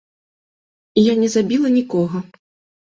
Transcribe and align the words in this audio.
Я 1.01 1.13
не 1.21 1.29
забіла 1.37 1.67
нікога. 1.79 2.27